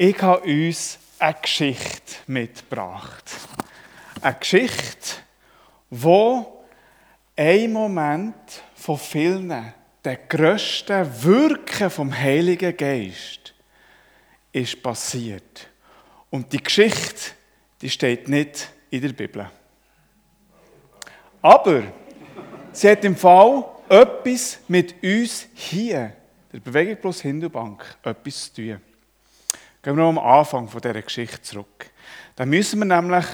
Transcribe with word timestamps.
Ich 0.00 0.22
habe 0.22 0.42
uns 0.42 0.96
eine 1.18 1.34
Geschichte 1.42 2.14
mitgebracht. 2.28 3.24
Eine 4.22 4.36
Geschichte, 4.36 5.16
wo 5.90 6.62
ein 7.34 7.72
Moment 7.72 8.62
von 8.76 8.96
vielen, 8.96 9.74
der 10.04 10.16
grössten 10.16 11.24
Wirken 11.24 11.90
vom 11.90 12.16
Heiligen 12.16 12.76
Geist, 12.76 13.52
ist 14.52 14.80
passiert. 14.80 15.68
Und 16.30 16.52
die 16.52 16.62
Geschichte, 16.62 17.32
die 17.80 17.90
steht 17.90 18.28
nicht 18.28 18.68
in 18.90 19.02
der 19.02 19.12
Bibel. 19.12 19.50
Aber 21.42 21.82
sie 22.70 22.88
hat 22.88 23.04
im 23.04 23.16
Fall 23.16 23.64
etwas 23.88 24.60
mit 24.68 24.94
uns 25.02 25.48
hier, 25.54 26.12
der 26.52 26.60
Bewegung 26.60 27.00
plus 27.00 27.20
Hindubank, 27.20 27.96
etwas 28.04 28.54
zu 28.54 28.62
tun. 28.62 28.87
Gehen 29.82 29.96
wir 29.96 30.02
noch 30.02 30.08
am 30.08 30.18
Anfang 30.18 30.68
dieser 30.68 31.02
Geschichte 31.02 31.42
zurück. 31.42 31.90
Da 32.36 32.44
müssen 32.46 32.80
wir 32.80 32.84
nämlich 32.86 33.26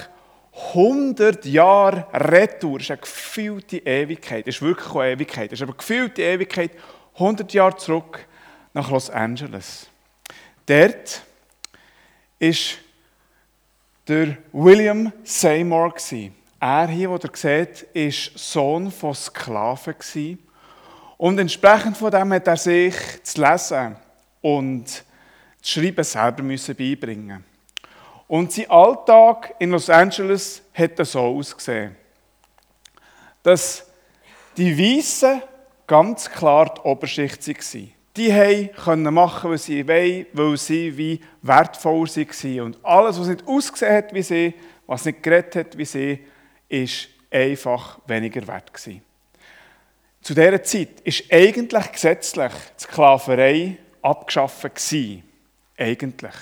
100 0.72 1.44
Jahre 1.46 2.06
retour, 2.12 2.78
das 2.78 2.86
ist 2.86 2.90
eine 2.92 3.00
gefühlte 3.00 3.78
Ewigkeit, 3.78 4.46
das 4.46 4.56
ist 4.56 4.62
wirklich 4.62 4.94
eine 4.94 5.12
Ewigkeit, 5.12 5.50
das 5.50 5.58
ist 5.58 5.62
aber 5.62 5.76
gefühlte 5.76 6.22
Ewigkeit, 6.22 6.70
100 7.14 7.52
Jahre 7.52 7.76
zurück 7.76 8.26
nach 8.72 8.90
Los 8.90 9.10
Angeles. 9.10 9.88
Dort 10.66 11.22
ist 12.38 12.78
der 14.06 14.36
William 14.52 15.12
Seymour. 15.22 15.94
Er 16.60 16.88
hier, 16.88 17.08
den 17.08 17.30
ihr 17.30 17.36
seht, 17.36 17.82
ist 17.92 18.38
Sohn 18.38 18.90
von 18.90 19.14
Sklaven. 19.14 20.38
Und 21.16 21.38
entsprechend 21.38 21.96
von 21.96 22.10
dem 22.10 22.32
hat 22.32 22.46
er 22.46 22.56
sich 22.56 22.94
zu 23.22 23.40
lesen 23.40 23.96
und 24.40 25.04
zu 25.64 25.80
schreiben 25.80 26.04
selber 26.04 26.42
müssen 26.42 26.76
beibringen. 26.76 27.42
Und 28.28 28.52
sein 28.52 28.70
Alltag 28.70 29.54
in 29.58 29.70
Los 29.70 29.88
Angeles 29.88 30.62
hat 30.74 30.98
so 31.06 31.20
ausgesehen, 31.20 31.96
dass 33.42 33.86
die 34.56 34.78
Weißen 34.78 35.42
ganz 35.86 36.30
klar 36.30 36.74
die 36.74 36.80
Oberschicht 36.82 37.46
waren. 37.48 37.92
Die 38.16 38.70
konnten 38.84 39.14
machen, 39.14 39.50
was 39.50 39.64
sie 39.64 39.86
wollen, 39.88 40.26
weil 40.34 40.56
sie 40.56 40.96
wie 40.96 41.20
wertvoll 41.42 42.06
waren. 42.06 42.60
Und 42.60 42.84
alles, 42.84 43.18
was 43.18 43.28
nicht 43.28 43.46
ausgesehen 43.46 43.94
hat 43.94 44.14
wie 44.14 44.22
sie, 44.22 44.54
was 44.86 45.04
nicht 45.04 45.22
geredet 45.22 45.56
hat 45.56 45.78
wie 45.78 45.84
sie, 45.84 46.26
ist 46.68 47.08
einfach 47.30 47.98
weniger 48.06 48.46
wert 48.46 48.72
gewesen. 48.72 49.02
Zu 50.20 50.34
dieser 50.34 50.62
Zeit 50.62 51.00
ist 51.04 51.24
eigentlich 51.32 51.92
gesetzlich 51.92 52.52
die 52.78 52.84
Sklaverei 52.84 53.78
abgeschafft 54.02 54.62
gewesen. 54.62 55.33
Eigentlich. 55.76 56.34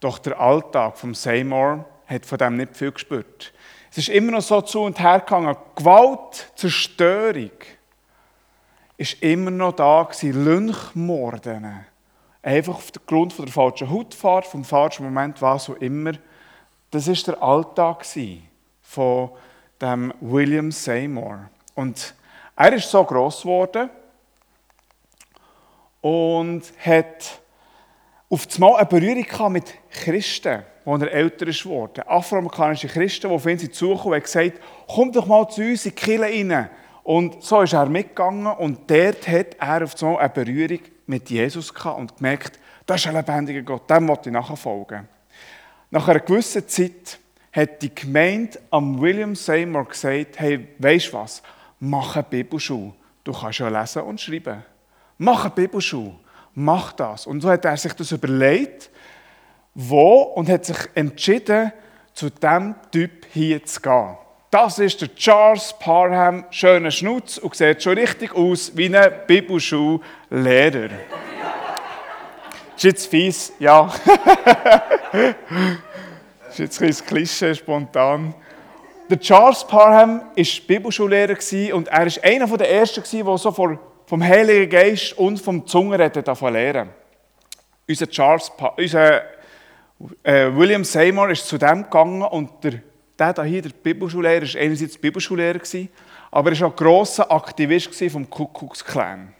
Doch 0.00 0.18
der 0.18 0.40
Alltag 0.40 0.96
vom 0.96 1.14
Seymour 1.14 1.84
hat 2.06 2.26
von 2.26 2.38
dem 2.38 2.56
nicht 2.56 2.76
viel 2.76 2.92
gespürt. 2.92 3.52
Es 3.90 3.98
ist 3.98 4.08
immer 4.08 4.32
noch 4.32 4.42
so 4.42 4.60
zu 4.60 4.82
und 4.82 5.00
her 5.00 5.20
gegangen. 5.20 5.56
Gewalt, 5.74 6.52
Zerstörung 6.54 7.50
ist 8.96 9.22
immer 9.22 9.50
noch 9.50 9.72
da 9.72 10.04
gewesen. 10.04 10.44
Lynchmorden. 10.44 11.84
Einfach 12.42 12.74
aufgrund 12.74 13.32
von 13.32 13.44
der 13.44 13.52
falschen 13.52 13.90
Hautfarbe, 13.90 14.46
vom 14.46 14.64
falschen 14.64 15.04
Moment, 15.04 15.42
was 15.42 15.68
auch 15.68 15.76
immer. 15.76 16.12
Das 16.90 17.06
ist 17.08 17.26
der 17.26 17.42
Alltag 17.42 18.06
von 18.82 19.30
dem 19.80 20.14
William 20.20 20.72
Seymour. 20.72 21.50
Und 21.74 22.14
er 22.56 22.72
ist 22.72 22.90
so 22.90 23.04
groß 23.04 23.42
geworden 23.42 23.90
und 26.00 26.62
hat 26.78 27.39
auf 28.30 28.46
einmal 28.54 28.76
eine 28.76 28.86
Berührung 28.86 29.52
mit 29.52 29.74
Christen, 29.90 30.62
als 30.84 31.02
er 31.02 31.12
älter 31.12 31.46
geworden. 31.46 32.04
Afroamerikanische 32.06 32.86
Christen, 32.86 33.28
die 33.28 33.34
auf 33.34 33.44
ihn 33.44 33.58
zugekommen 33.58 34.14
und 34.14 34.22
gesagt 34.22 34.52
komm 34.86 35.12
doch 35.12 35.26
mal 35.26 35.48
zu 35.48 35.62
uns 35.62 35.84
in 35.84 35.90
die 35.90 35.96
Kirche. 35.96 36.70
Und 37.02 37.42
so 37.42 37.60
ist 37.62 37.72
er 37.72 37.86
mitgegangen 37.86 38.46
und 38.46 38.88
dort 38.88 39.26
hat 39.26 39.56
er 39.58 39.82
auf 39.82 40.00
einmal 40.00 40.18
eine 40.18 40.28
Berührung 40.28 40.78
mit 41.06 41.28
Jesus 41.28 41.74
gehabt 41.74 41.98
und 41.98 42.16
gemerkt, 42.16 42.58
das 42.86 43.00
ist 43.00 43.08
ein 43.08 43.16
lebendiger 43.16 43.62
Gott, 43.62 43.90
dem 43.90 44.06
wollte 44.06 44.28
ich 44.28 44.32
nachfolgen. 44.32 45.08
Nach 45.90 46.06
einer 46.06 46.20
gewissen 46.20 46.68
Zeit 46.68 47.18
hat 47.52 47.82
die 47.82 47.92
Gemeinde 47.92 48.60
am 48.70 49.00
William 49.00 49.34
Seymour 49.34 49.86
gesagt, 49.86 50.38
hey, 50.38 50.68
weißt 50.78 51.08
du 51.08 51.12
was, 51.14 51.42
mach 51.80 52.14
eine 52.14 52.22
Bibelschule. 52.22 52.92
Du 53.24 53.32
kannst 53.32 53.58
ja 53.58 53.68
lesen 53.68 54.02
und 54.02 54.20
schreiben. 54.20 54.62
Mach 55.18 55.44
eine 55.44 55.54
Bibelschule. 55.54 56.14
Mach 56.54 56.92
das. 56.92 57.26
Und 57.26 57.40
so 57.40 57.50
hat 57.50 57.64
er 57.64 57.76
sich 57.76 57.92
das 57.92 58.12
überlegt, 58.12 58.90
wo, 59.74 60.22
und 60.22 60.48
hat 60.48 60.64
sich 60.64 60.78
entschieden, 60.94 61.72
zu 62.12 62.30
diesem 62.30 62.74
Typ 62.90 63.26
hier 63.32 63.64
zu 63.64 63.80
gehen. 63.80 64.16
Das 64.50 64.78
ist 64.80 65.00
der 65.00 65.14
Charles 65.14 65.72
Parham, 65.78 66.44
schöner 66.50 66.90
Schnutz 66.90 67.38
und 67.38 67.54
sieht 67.54 67.82
schon 67.82 67.96
richtig 67.96 68.34
aus 68.34 68.72
wie 68.74 68.94
ein 68.94 69.12
Bibelschullehrer. 69.28 70.90
ist 72.76 72.82
jetzt 72.82 73.06
fies, 73.06 73.52
ja. 73.60 73.88
ist 76.50 76.58
jetzt 76.58 76.82
ein 76.82 77.06
Klischee, 77.06 77.54
spontan. 77.54 78.34
Der 79.08 79.20
Charles 79.20 79.64
Parham 79.64 80.22
war 80.36 80.66
Bibelschullehrer 80.66 81.36
und 81.72 81.86
er 81.88 82.06
war 82.06 82.24
einer 82.24 82.56
der 82.58 82.70
ersten, 82.72 83.04
der 83.24 83.38
so 83.38 83.52
vom 84.10 84.24
Heiligen 84.24 84.68
Geist 84.68 85.16
und 85.16 85.40
vom 85.40 85.64
Zungenreden 85.64 86.24
davon 86.24 86.52
lernen. 86.52 86.90
Unser, 87.88 88.08
Charles, 88.08 88.50
unser 88.76 89.22
äh, 90.24 90.52
William 90.52 90.82
Seymour 90.82 91.30
ist 91.30 91.46
zu 91.46 91.56
dem 91.56 91.84
gegangen 91.84 92.22
und 92.22 92.50
der, 92.64 93.32
der 93.32 93.44
hier, 93.44 93.62
der 93.62 93.70
Bibelschullehrer, 93.70 94.42
war 94.52 94.60
einerseits 94.60 94.98
Bibelschullehrer, 94.98 95.60
aber 96.32 96.50
er 96.50 96.60
war 96.60 96.66
auch 96.66 96.74
grosser 96.74 97.30
Aktivist 97.30 97.94
vom 98.10 98.28
Ku 98.28 98.46
Klux 98.46 98.84
Klan. 98.84 99.32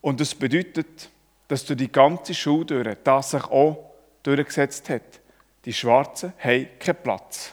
Und 0.00 0.20
das 0.20 0.32
bedeutet, 0.32 1.10
dass 1.48 1.64
durch 1.64 1.78
die 1.78 1.90
ganze 1.90 2.34
Schule 2.34 2.96
das 3.02 3.32
sich 3.32 3.44
auch 3.46 3.78
durchgesetzt 4.22 4.88
hat. 4.90 5.20
Die 5.64 5.72
Schwarzen 5.72 6.34
haben 6.38 6.68
keinen 6.78 7.02
Platz. 7.02 7.52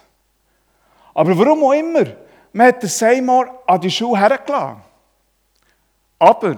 Aber 1.16 1.36
warum 1.36 1.64
auch 1.64 1.74
immer, 1.74 2.06
man 2.52 2.68
hat 2.68 2.84
den 2.84 2.90
Seymour 2.90 3.64
an 3.66 3.82
die 3.82 3.90
Schule 3.90 4.20
hergelassen. 4.20 4.93
Aber 6.24 6.56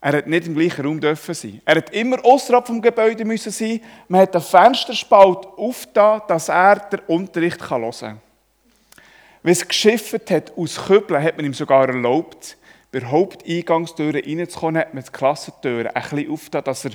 er 0.00 0.12
hat 0.18 0.28
nicht 0.28 0.46
im 0.46 0.54
gleichen 0.54 0.86
Raum 0.86 1.00
dürfen 1.00 1.34
sein. 1.34 1.60
Er 1.64 1.74
hat 1.74 1.90
immer 1.90 2.24
außerhalb 2.24 2.64
vom 2.64 2.80
Gebäude 2.80 3.24
müssen 3.24 3.50
sein. 3.50 3.80
Man 4.06 4.20
hat 4.20 4.32
den 4.32 4.40
Fensterspalt 4.40 5.44
aufgetan, 5.56 6.22
dass 6.28 6.48
er 6.48 6.76
den 6.76 7.00
Unterricht 7.08 7.68
hören 7.68 7.90
kann. 7.90 8.20
Wenn 9.42 9.52
es 9.52 9.66
geschifft 9.66 10.30
hat 10.30 10.56
aus 10.56 10.86
Kübeln, 10.86 11.20
hat 11.20 11.36
man 11.36 11.46
ihm 11.46 11.52
sogar 11.54 11.88
erlaubt, 11.88 12.56
bei 12.92 13.00
der 13.00 13.10
Haupteingangstür 13.10 14.14
reinzukommen, 14.14 14.80
hat 14.80 14.94
man 14.94 15.02
die 15.02 15.10
Klassentür 15.10 15.90
ein 15.92 16.02
bisschen 16.02 16.30
aufgetan, 16.30 16.62
dass 16.62 16.84
er 16.84 16.92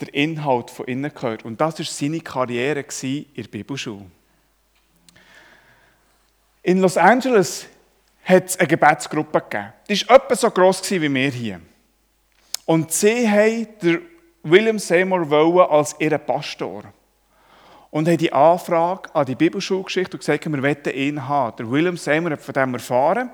den 0.00 0.08
Inhalt 0.08 0.70
von 0.72 0.86
innen 0.86 1.14
gehört. 1.14 1.44
Und 1.44 1.60
das 1.60 1.78
war 1.78 1.86
seine 1.86 2.20
Karriere 2.20 2.84
in 3.02 3.26
der 3.36 3.44
Bibelschule. 3.44 4.06
In 6.64 6.80
Los 6.80 6.96
Angeles 6.96 7.68
hat 8.28 8.44
es 8.44 8.58
eine 8.58 8.68
Gebetsgruppe 8.68 9.40
gegeben. 9.40 9.72
Die 9.88 10.08
war 10.08 10.16
etwa 10.16 10.36
so 10.36 10.50
gross 10.50 10.90
wie 10.90 11.14
wir 11.14 11.30
hier. 11.30 11.60
Und 12.66 12.92
sie 12.92 13.24
wollten 13.24 14.02
William 14.42 14.78
Seymour 14.78 15.70
als 15.70 15.96
ihren 15.98 16.20
Pastor. 16.20 16.84
Und 17.90 18.06
haben 18.06 18.18
die 18.18 18.30
Anfrage 18.30 19.14
an 19.14 19.24
die 19.24 19.34
Bibelschule 19.34 19.82
geschickt 19.82 20.12
und 20.12 20.20
gesagt, 20.20 20.44
wir 20.44 20.62
wollen 20.62 20.94
ihn 20.94 21.26
haben. 21.26 21.56
Der 21.56 21.70
William 21.70 21.96
Seymour 21.96 22.32
hat 22.32 22.42
von 22.42 22.52
dem 22.52 22.74
erfahren, 22.74 23.30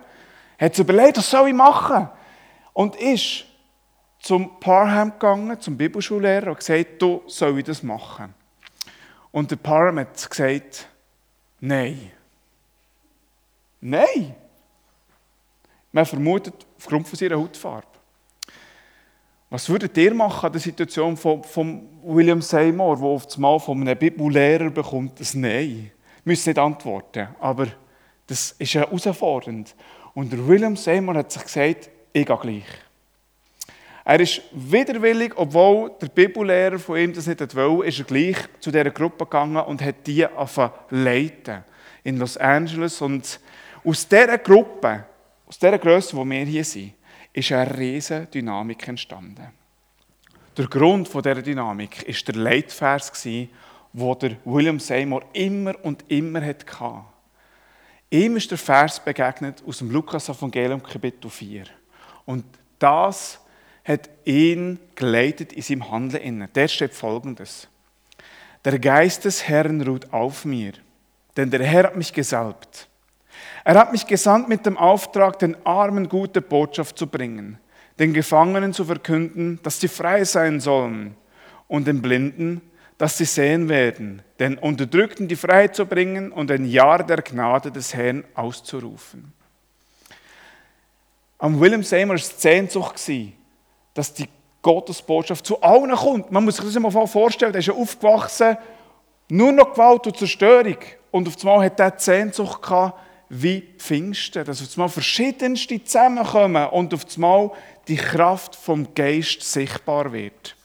hat 0.61 0.77
sich 0.77 0.85
überlegt, 0.85 1.17
was 1.17 1.29
soll 1.29 1.49
ich 1.49 1.55
machen? 1.55 2.09
Und 2.73 2.95
ist 2.95 3.47
zum 4.21 4.61
Parham 4.61 5.11
gegangen, 5.11 5.61
zum 5.61 5.77
Bibelschullehrer, 5.77 6.51
und 6.51 6.59
gesagt, 6.59 7.03
du 7.03 7.23
soll 7.27 7.59
ich 7.59 7.65
das 7.65 7.83
machen. 7.83 8.33
Und 9.33 9.51
der 9.51 9.57
Parham 9.57 9.99
hat 9.99 10.31
gesagt, 10.31 10.87
nein. 11.59 12.13
Nein. 13.81 14.37
Man 15.95 16.05
vermutet 16.05 16.67
aufgrund 16.77 17.07
von 17.07 17.17
seiner 17.17 17.37
Hautfarbe. 17.37 17.87
Was 19.49 19.69
würdet 19.69 19.97
ihr 19.97 20.13
machen 20.13 20.45
an 20.45 20.53
der 20.53 20.61
Situation 20.61 21.17
von, 21.17 21.45
von 21.45 21.89
William 22.03 22.43
Seymour, 22.43 22.97
der 22.97 23.07
auf 23.07 23.33
einmal 23.37 23.61
von 23.61 23.81
einem 23.81 23.97
Bibellehrer 23.97 24.71
bekommt, 24.71 25.21
ein 25.21 25.41
Nein? 25.41 25.93
Ich 26.19 26.27
muss 26.27 26.45
nicht 26.45 26.59
antworten, 26.59 27.29
aber 27.39 27.69
das 28.27 28.57
ist 28.59 28.75
herausfordernd. 28.75 29.77
Und 30.15 30.33
der 30.33 30.45
William 30.49 30.75
Seymour 30.75 31.15
hat 31.15 31.31
sich 31.31 31.45
gesagt, 31.45 31.91
ich 32.13 32.27
gehe 32.27 32.39
gleich. 32.39 32.65
Er 34.05 34.19
ist 34.19 34.43
widerwillig, 34.51 35.35
obwohl 35.37 35.93
der 36.03 36.09
Bibellehrer 36.09 36.81
von 36.81 36.99
ihm 36.99 37.13
das 37.13 37.29
nicht 37.29 37.55
wollte, 37.55 37.87
ist 37.89 38.01
er 38.01 38.05
gleich 38.05 38.37
zu 38.59 38.73
dieser 38.73 38.91
Gruppe 38.91 39.27
gegangen 39.27 39.63
und 39.63 39.81
hat 39.81 40.05
die 40.09 40.27
leiten 40.91 41.63
in 42.03 42.19
Los 42.19 42.37
Angeles. 42.37 43.01
Und 43.01 43.39
aus 43.85 44.09
dieser 44.09 44.39
Gruppe, 44.39 45.05
aus 45.47 45.59
dieser 45.59 45.79
Größe, 45.79 46.17
wo 46.17 46.25
wir 46.25 46.45
hier 46.45 46.65
sind, 46.65 46.95
ist 47.33 47.53
eine 47.53 47.77
riesige 47.77 48.27
Dynamik 48.27 48.89
entstanden. 48.89 49.49
Der 50.57 50.67
Grund 50.69 51.09
dieser 51.09 51.43
Dynamik 51.43 52.07
war 52.07 52.15
der 52.27 52.43
Leitvers, 52.43 53.23
den 53.23 53.49
William 54.45 54.79
Seymour 54.79 55.25
immer 55.33 55.75
und 55.85 56.05
immer 56.09 56.45
hatte. 56.45 57.05
Ihm 58.11 58.37
ist 58.37 58.51
der 58.51 58.59
Vers 58.59 59.05
begegnet 59.05 59.63
aus 59.67 59.79
dem 59.79 59.91
Lukas-Evangelium, 59.91 60.83
Kapitel 60.83 61.29
4. 61.29 61.65
Und 62.27 62.45
das 62.79 63.41
hat 63.85 64.09
ihn 64.25 64.79
geleitet 64.95 65.53
in 65.53 65.63
seinem 65.63 65.91
Handeln. 65.91 66.49
Der 66.55 66.69
steht 66.69 66.95
folgendes. 66.95 67.69
Der 68.65 68.79
Geist 68.79 69.25
des 69.25 69.47
Herrn 69.47 69.83
ruht 69.83 70.13
auf 70.13 70.45
mir, 70.45 70.73
denn 71.37 71.51
der 71.51 71.65
Herr 71.65 71.85
hat 71.85 71.97
mich 71.97 72.13
gesalbt. 72.13 72.89
Er 73.65 73.79
hat 73.79 73.93
mich 73.93 74.07
gesandt 74.07 74.49
mit 74.49 74.67
dem 74.67 74.77
Auftrag, 74.77 75.39
den 75.39 75.57
Armen 75.65 76.09
gute 76.09 76.43
Botschaft 76.43 76.99
zu 76.99 77.07
bringen, 77.07 77.59
den 77.99 78.13
Gefangenen 78.13 78.75
zu 78.75 78.85
verkünden, 78.85 79.59
dass 79.63 79.81
sie 79.81 79.89
frei 79.89 80.25
sein 80.25 80.61
sollen 80.61 81.17
und 81.67 81.87
den 81.87 82.03
Blinden, 82.03 82.61
dass 82.99 83.19
sie 83.19 83.25
sehen 83.25 83.69
werden, 83.71 84.23
den 84.39 84.59
Unterdrückten 84.59 85.29
die 85.29 85.37
Freiheit 85.37 85.75
zu 85.75 85.87
bringen 85.87 86.31
und 86.31 86.51
ein 86.51 86.67
Jahr 86.67 87.03
der 87.03 87.23
Gnade 87.23 87.73
des 87.73 87.95
Herrn 87.95 88.25
auszurufen. 88.35 89.33
Am 91.39 91.59
William 91.59 91.81
es 91.81 92.41
Sehnsucht, 92.41 93.01
dass 93.95 94.15
die 94.15 94.29
Gottesbotschaft 94.63 95.45
zu 95.45 95.61
allen 95.61 95.91
kommt. 95.91 96.31
Man 96.31 96.45
muss 96.45 96.57
sich 96.57 96.73
das 96.73 96.79
mal 96.81 97.07
vorstellen, 97.07 97.53
der 97.53 97.61
ist 97.61 97.67
ja 97.67 97.75
aufgewachsen, 97.75 98.57
nur 99.29 99.53
noch 99.53 99.73
Gewalt 99.73 100.07
und 100.07 100.17
Zerstörung. 100.17 100.79
Und 101.11 101.29
auf 101.29 101.37
einmal 101.41 101.67
hat 101.67 101.81
er 101.81 101.91
die 101.91 102.03
Sehnsucht 102.03 102.63
gehabt, 102.63 102.99
wie 103.29 103.63
Pfingsten, 103.79 104.45
dass 104.45 104.63
auf 104.63 104.77
einmal 104.77 104.89
verschiedenste 104.89 105.83
zusammenkommen 105.83 106.69
und 106.69 106.93
auf 106.95 107.07
einmal 107.15 107.51
die 107.89 107.97
Kraft 107.97 108.55
vom 108.55 108.95
Geist 108.95 109.43
sichtbar 109.43 110.13
wird. 110.13 110.57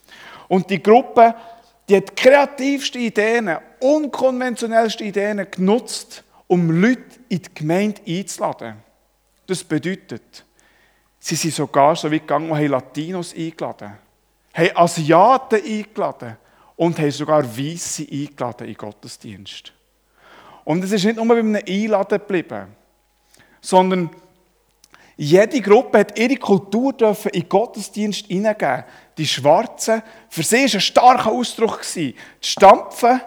Und 0.47 0.69
die 0.69 0.81
Gruppe, 0.81 1.35
die 1.87 1.97
hat 1.97 2.15
kreativste 2.15 2.99
Ideen, 2.99 3.57
unkonventionellste 3.79 5.03
Ideen 5.03 5.47
genutzt, 5.49 6.23
um 6.47 6.69
Leute 6.69 7.19
in 7.29 7.41
die 7.41 7.53
Gemeinde 7.53 8.01
einzuladen. 8.07 8.75
Das 9.45 9.63
bedeutet, 9.63 10.45
sie 11.19 11.35
sind 11.35 11.53
sogar 11.53 11.95
so 11.95 12.11
weit 12.11 12.21
gegangen 12.21 12.51
und 12.51 12.57
haben 12.57 12.67
Latinos 12.67 13.33
eingeladen, 13.33 13.93
haben 14.53 14.75
Asiaten 14.75 15.63
eingeladen 15.63 16.37
und 16.75 16.97
haben 16.97 17.11
sogar 17.11 17.57
Weisse 17.57 18.03
eingeladen 18.03 18.67
in 18.67 18.75
Gottesdienst. 18.75 19.73
Und 20.69 20.83
es 20.83 20.91
ist 20.91 21.03
nicht 21.03 21.15
nur 21.15 21.27
bei 21.27 21.39
einem 21.39 21.55
Einladen 21.55 22.19
geblieben, 22.19 22.67
sondern 23.59 24.07
jede 25.17 25.61
Gruppe 25.61 25.97
hat 25.97 26.19
ihre 26.19 26.35
Kultur 26.35 26.93
dürfen 26.93 27.29
in 27.29 27.49
Gottesdienst 27.49 28.27
hineingeben. 28.27 28.83
Die 29.17 29.25
Schwarzen, 29.25 30.03
für 30.29 30.43
sie 30.43 30.57
war 30.57 30.73
ein 30.75 30.79
starker 30.79 31.31
Ausdruck. 31.31 31.79
Das 31.79 31.97
Stampfen 32.39 33.19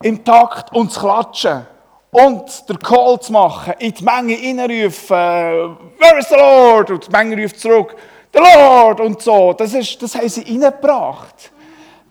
im 0.00 0.24
Takt 0.24 0.72
und 0.72 0.92
das 0.92 1.00
Klatschen. 1.00 1.66
Und 2.12 2.68
der 2.68 2.78
Call 2.78 3.18
zu 3.18 3.32
machen, 3.32 3.74
in 3.80 3.92
die 3.92 4.04
Menge 4.04 4.34
hineinrufen, 4.34 5.16
Where 5.16 6.18
is 6.20 6.28
the 6.28 6.36
Lord? 6.36 6.92
Und 6.92 7.04
die 7.04 7.10
Menge 7.10 7.42
ruft 7.42 7.58
zurück, 7.58 7.96
The 8.32 8.38
Lord! 8.38 9.00
Und 9.00 9.20
so. 9.20 9.54
Das, 9.54 9.74
ist, 9.74 10.00
das 10.00 10.14
haben 10.14 10.28
sie 10.28 10.42
hineingebracht. 10.42 11.50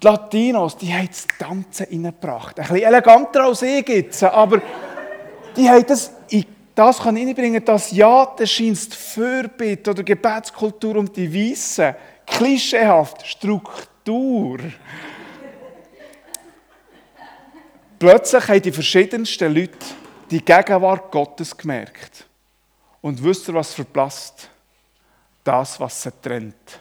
Die 0.02 0.06
Latinos, 0.06 0.78
die 0.78 0.94
haben 0.94 1.08
das 1.08 1.28
Tanzen 1.38 1.88
reingebracht. 1.90 2.60
Ein 2.60 2.68
bisschen 2.68 2.84
eleganter 2.84 3.44
als 3.44 3.62
ich 3.62 3.88
jetzt, 3.88 4.24
aber 4.24 4.62
die 5.56 5.70
haben 5.70 5.86
das 5.86 6.12
in 6.30 6.46
das 6.80 7.00
kann 7.00 7.18
reinbringen, 7.18 7.66
dass 7.66 7.92
ja, 7.92 8.26
das 8.38 8.50
scheint 8.50 8.78
Fürbitte 8.78 9.92
oder 9.92 10.02
Gebetskultur 10.02 10.96
um 10.96 11.12
die 11.12 11.52
Weisse, 11.52 11.94
klischeehaft, 12.26 13.28
Struktur. 13.28 14.60
Plötzlich 18.00 18.48
haben 18.48 18.62
die 18.62 18.72
verschiedensten 18.72 19.54
Leute 19.54 19.78
die 20.32 20.40
Gegenwart 20.40 21.12
Gottes 21.12 21.58
gemerkt. 21.58 22.26
Und 23.02 23.22
wisst 23.22 23.50
ihr, 23.50 23.56
was 23.56 23.74
verblasst? 23.74 24.50
Das, 25.44 25.82
was 25.82 26.02
sie 26.02 26.12
trennt. 26.22 26.80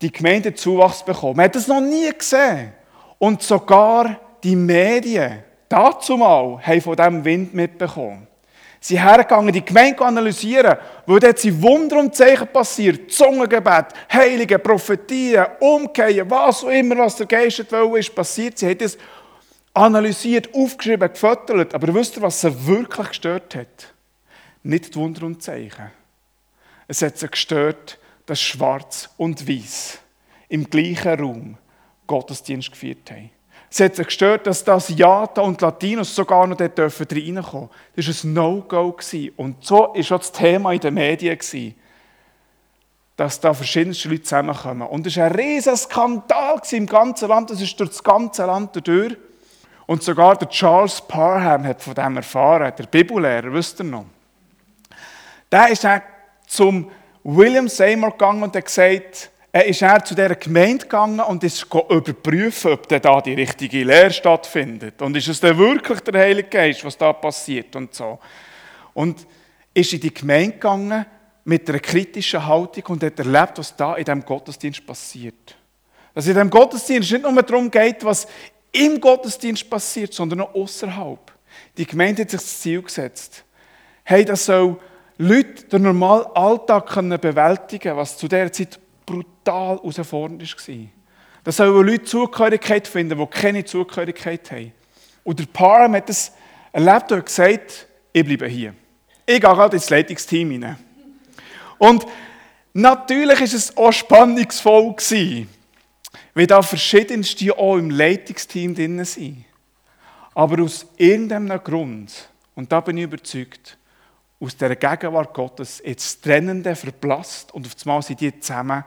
Die 0.00 0.12
Gemeinde 0.12 0.54
Zuwachs 0.54 1.04
bekommen. 1.04 1.36
Man 1.36 1.46
hat 1.46 1.54
das 1.54 1.68
noch 1.68 1.80
nie 1.80 2.10
gesehen. 2.10 2.72
Und 3.18 3.42
sogar 3.42 4.20
die 4.42 4.56
Medien, 4.56 5.42
dazu 5.68 6.16
mal, 6.16 6.60
haben 6.62 6.80
von 6.80 6.96
diesem 6.96 7.24
Wind 7.24 7.54
mitbekommen. 7.54 8.26
Sie 8.78 9.02
hergegangen, 9.02 9.52
die 9.52 9.64
Gemeinde 9.64 10.04
analysieren, 10.04 10.76
wo 11.06 11.18
dort 11.18 11.38
sind 11.38 11.60
Wunder 11.60 11.98
und 11.98 12.14
Zeichen 12.14 12.46
passiert. 12.46 13.10
Zungengebet, 13.10 13.86
Heilige, 14.12 14.58
Prophetien, 14.58 15.46
Umkehren, 15.58 16.30
was 16.30 16.62
auch 16.62 16.68
immer, 16.68 16.98
was 16.98 17.16
der 17.16 17.26
Geist 17.26 17.72
will, 17.72 17.98
ist 17.98 18.14
passiert. 18.14 18.58
Sie 18.58 18.68
haben 18.68 18.78
das 18.78 18.96
analysiert, 19.74 20.54
aufgeschrieben, 20.54 21.10
gefüttert. 21.10 21.74
Aber 21.74 21.92
wisst 21.94 22.16
ihr, 22.16 22.22
was 22.22 22.40
sie 22.40 22.66
wirklich 22.66 23.08
gestört 23.08 23.56
hat? 23.56 23.94
Nicht 24.62 24.94
die 24.94 24.98
Wunder 24.98 25.26
und 25.26 25.42
Zeichen. 25.42 25.90
Es 26.86 27.02
hat 27.02 27.18
sie 27.18 27.28
gestört, 27.28 27.98
dass 28.26 28.40
Schwarz 28.40 29.08
und 29.16 29.48
Weiß 29.48 29.98
im 30.48 30.68
gleichen 30.68 31.20
Raum 31.20 31.58
Gottesdienst 32.06 32.70
geführt 32.70 33.10
haben. 33.10 33.30
Es 33.70 33.80
hat 33.80 33.96
sich 33.96 34.06
gestört, 34.06 34.46
dass 34.46 34.62
das 34.62 34.88
Jata 34.88 35.42
und 35.42 35.60
Latinos 35.60 36.14
sogar 36.14 36.46
noch 36.46 36.56
dort 36.56 36.78
reinkommen 36.78 37.04
dürfen. 37.06 37.68
Das 37.96 38.06
war 38.06 38.30
ein 38.30 38.32
No-Go. 38.32 38.96
Und 39.36 39.64
so 39.64 39.74
war 39.74 39.90
auch 39.90 40.18
das 40.18 40.32
Thema 40.32 40.72
in 40.72 40.80
den 40.80 40.94
Medien, 40.94 41.74
dass 43.16 43.40
da 43.40 43.52
verschiedene 43.52 43.96
Leute 44.04 44.22
zusammenkommen. 44.22 44.86
Und 44.88 45.06
es 45.06 45.16
war 45.16 45.24
ein 45.24 45.34
riesiger 45.34 45.76
Skandal 45.76 46.60
im 46.70 46.86
ganzen 46.86 47.28
Land. 47.28 47.50
Das 47.50 47.60
ist 47.60 47.78
durch 47.80 47.90
das 47.90 48.04
ganze 48.04 48.46
Land 48.46 48.86
durch. 48.86 49.16
Und 49.86 50.02
sogar 50.02 50.36
der 50.36 50.48
Charles 50.48 51.00
Parham 51.00 51.64
hat 51.64 51.82
von 51.82 51.94
dem 51.94 52.16
erfahren, 52.16 52.72
der 52.76 52.86
Bibellehrer, 52.86 53.52
wisst 53.52 53.80
ihr 53.80 53.84
noch. 53.84 54.06
Der 55.50 55.68
ist 55.68 55.86
zum 56.46 56.90
William 57.28 57.66
Seymour 57.66 58.12
gegangen 58.12 58.44
und 58.44 58.54
hat 58.54 58.64
gesagt, 58.64 59.32
er 59.50 59.66
ist 59.66 59.82
er 59.82 60.04
zu 60.04 60.14
dieser 60.14 60.36
Gemeinde 60.36 60.84
gegangen 60.84 61.18
und 61.18 61.42
ist 61.42 61.66
überprüfen, 61.72 62.72
ob 62.72 62.88
da 62.88 63.20
die 63.20 63.34
richtige 63.34 63.82
Lehre 63.82 64.12
stattfindet. 64.12 65.02
Und 65.02 65.16
ist 65.16 65.26
es 65.26 65.40
denn 65.40 65.58
wirklich 65.58 65.98
der 66.00 66.20
Heilige 66.20 66.48
Geist, 66.48 66.84
was 66.84 66.96
da 66.96 67.12
passiert 67.12 67.74
und 67.74 67.92
so. 67.92 68.20
Und 68.94 69.26
ist 69.74 69.92
in 69.92 70.00
die 70.00 70.14
Gemeinde 70.14 70.52
gegangen 70.52 71.04
mit 71.44 71.68
einer 71.68 71.80
kritischen 71.80 72.46
Haltung 72.46 72.84
und 72.90 73.02
hat 73.02 73.18
erlebt, 73.18 73.58
was 73.58 73.74
da 73.74 73.96
in 73.96 74.04
diesem 74.04 74.24
Gottesdienst 74.24 74.86
passiert. 74.86 75.56
Dass 76.14 76.28
in 76.28 76.34
diesem 76.34 76.50
Gottesdienst 76.50 77.10
nicht 77.10 77.22
nur 77.22 77.42
darum 77.42 77.68
geht, 77.72 78.04
was 78.04 78.28
im 78.70 79.00
Gottesdienst 79.00 79.68
passiert, 79.68 80.14
sondern 80.14 80.42
auch 80.42 80.54
außerhalb. 80.54 81.32
Die 81.76 81.86
Gemeinde 81.86 82.22
hat 82.22 82.30
sich 82.30 82.40
das 82.40 82.60
Ziel 82.60 82.82
gesetzt. 82.82 83.42
Hey, 84.04 84.24
das 84.24 84.44
soll 84.44 84.78
Leute 85.18 85.64
den 85.64 85.82
normalen 85.82 86.26
Alltag 86.34 86.94
bewältigen 87.20 87.82
können, 87.82 87.96
was 87.96 88.18
zu 88.18 88.28
dieser 88.28 88.52
Zeit 88.52 88.78
brutal 89.06 89.76
herausfordernd 89.76 90.42
war. 90.42 90.76
Da 91.44 91.52
sollen 91.52 91.86
Leute 91.86 92.04
Zugehörigkeit 92.04 92.86
finden, 92.86 93.18
die 93.18 93.26
keine 93.26 93.64
Zugehörigkeit 93.64 94.50
haben. 94.50 94.72
Und 95.24 95.38
der 95.38 95.46
Parham 95.46 95.94
hat 95.94 96.08
das 96.08 96.32
erlebt 96.72 97.12
und 97.12 97.24
gesagt, 97.24 97.86
ich 98.12 98.24
bleibe 98.24 98.46
hier. 98.46 98.74
Ich 99.24 99.40
gehe 99.40 99.40
gerade 99.40 99.76
ins 99.76 99.90
Leitungsteam 99.90 100.50
hinein. 100.50 100.76
Und 101.78 102.06
natürlich 102.72 103.38
war 103.38 103.44
es 103.44 103.76
auch 103.76 103.92
spannungsvoll 103.92 104.94
gewesen, 104.94 105.48
weil 106.34 106.46
da 106.46 106.62
verschiedenste 106.62 107.56
auch 107.56 107.76
im 107.76 107.90
Leitungsteam 107.90 108.74
drin 108.74 109.04
sind. 109.04 109.44
Aber 110.34 110.62
aus 110.62 110.86
irgendeinem 110.96 111.62
Grund, 111.62 112.28
und 112.54 112.70
da 112.70 112.80
bin 112.80 112.98
ich 112.98 113.04
überzeugt, 113.04 113.78
aus 114.38 114.56
der 114.56 114.76
Gegenwart 114.76 115.32
Gottes 115.34 115.82
jetzt 115.84 116.22
Trennende 116.22 116.76
verblasst 116.76 117.52
und 117.54 117.66
auf 117.66 117.74
einmal 117.84 118.02
sind 118.02 118.20
die 118.20 118.38
zusammen 118.38 118.84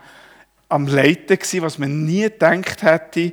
am 0.68 0.86
Leiten 0.86 1.36
gewesen, 1.36 1.62
was 1.62 1.78
man 1.78 2.04
nie 2.04 2.22
gedacht 2.22 2.82
hätte 2.82 3.32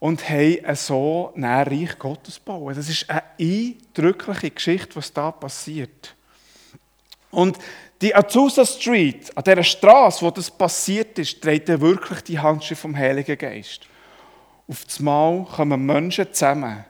und 0.00 0.28
haben 0.28 0.74
so 0.74 1.32
ein 1.36 1.44
Reich 1.44 1.98
Gottes 1.98 2.40
bauen. 2.40 2.74
Das 2.74 2.88
ist 2.88 3.08
eine 3.08 3.22
eindrückliche 3.38 4.50
Geschichte, 4.50 4.96
was 4.96 5.12
da 5.12 5.30
passiert. 5.30 6.16
Und 7.30 7.58
die 8.00 8.14
Azusa 8.14 8.64
Street, 8.64 9.30
an 9.36 9.44
dieser 9.44 9.62
Straße, 9.62 10.24
wo 10.24 10.30
das 10.30 10.50
passiert 10.50 11.18
ist, 11.18 11.44
dreht 11.44 11.68
wirklich 11.68 12.22
die 12.22 12.38
Handschrift 12.38 12.82
vom 12.82 12.96
Heiligen 12.96 13.38
Geist. 13.38 13.82
Auf 14.66 14.86
einmal 14.98 15.44
kommen 15.44 15.84
Menschen 15.84 16.32
zusammen, 16.32 16.84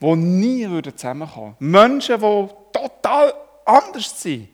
die 0.00 0.16
nie 0.16 0.82
zusammenkommen 0.94 1.54
würden. 1.60 1.70
Menschen, 1.70 2.20
die 2.20 2.48
total 2.72 3.32
anders 3.66 4.20
sein 4.22 4.48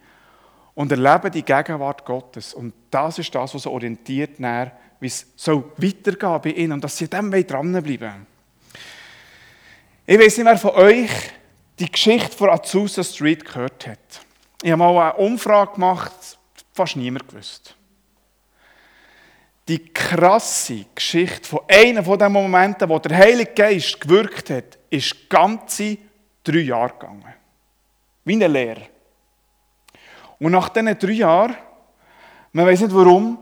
und 0.75 0.90
erleben 0.90 1.31
die 1.31 1.42
Gegenwart 1.42 2.04
Gottes. 2.04 2.54
Und 2.54 2.73
das 2.90 3.19
ist 3.19 3.35
das, 3.35 3.54
was 3.54 3.66
orientiert, 3.66 4.38
wie 4.38 5.07
es 5.07 5.26
so 5.37 5.73
weitergehen 5.76 6.40
bei 6.42 6.50
ihnen 6.50 6.73
und 6.73 6.85
dass 6.85 6.97
sie 6.97 7.09
dem 7.09 7.31
dranbleiben 7.31 8.26
Ich 10.07 10.19
weiß 10.19 10.38
nicht, 10.38 10.47
wer 10.47 10.59
von 10.59 10.73
euch 10.73 11.11
die 11.78 11.90
Geschichte 11.90 12.37
von 12.37 12.50
Azusa 12.50 13.02
Street 13.02 13.45
gehört 13.45 13.87
hat. 13.87 14.21
Ich 14.62 14.71
habe 14.71 14.78
mal 14.78 15.11
eine 15.11 15.14
Umfrage 15.14 15.75
gemacht, 15.75 16.38
fast 16.73 16.97
niemand 16.97 17.28
gewusst. 17.28 17.75
die 19.69 19.92
krasse 19.92 20.87
Geschichte 20.95 21.49
von 21.49 21.61
einem 21.69 22.04
von 22.04 22.19
den 22.19 22.33
Momenten, 22.33 22.88
wo 22.88 22.99
der 22.99 23.16
Heilige 23.16 23.52
Geist 23.52 24.00
gewirkt 24.00 24.50
hat, 24.50 24.78
ist 24.90 25.28
ganze 25.28 25.99
drei 26.42 26.59
Jahre 26.59 26.92
gegangen. 26.92 27.35
Wie 28.25 28.35
eine 28.35 28.49
Lehre. 28.49 28.88
Und 30.43 30.51
nach 30.51 30.71
diesen 30.71 30.99
drei 30.99 31.13
Jahren, 31.13 31.55
man 32.51 32.67
weiß 32.67 32.81
nicht 32.81 32.93
warum, 32.93 33.39